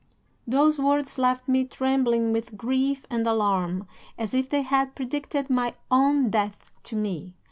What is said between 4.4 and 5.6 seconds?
they had predicted